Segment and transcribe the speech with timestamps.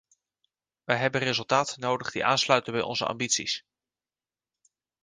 [0.83, 3.65] Wij hebben resultaten nodig die aansluiten bij onze ambities.